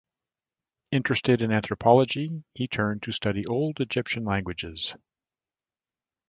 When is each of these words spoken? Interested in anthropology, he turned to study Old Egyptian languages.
Interested 0.91 1.43
in 1.43 1.51
anthropology, 1.51 2.43
he 2.55 2.67
turned 2.67 3.03
to 3.03 3.11
study 3.11 3.45
Old 3.45 3.79
Egyptian 3.79 4.25
languages. 4.25 4.95